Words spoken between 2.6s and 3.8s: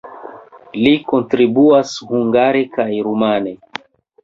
kaj rumane.